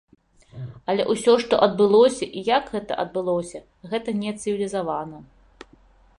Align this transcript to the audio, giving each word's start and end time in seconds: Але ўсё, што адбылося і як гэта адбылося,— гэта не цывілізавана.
Але 0.93 1.03
ўсё, 1.13 1.35
што 1.43 1.59
адбылося 1.67 2.25
і 2.41 2.43
як 2.57 2.63
гэта 2.77 2.93
адбылося,— 3.05 3.65
гэта 3.93 4.09
не 4.25 4.31
цывілізавана. 4.41 5.25